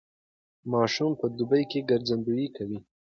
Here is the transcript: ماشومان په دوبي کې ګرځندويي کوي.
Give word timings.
ماشومان 0.71 1.11
په 1.19 1.25
دوبي 1.37 1.63
کې 1.71 1.87
ګرځندويي 1.89 2.47
کوي. 2.57 2.79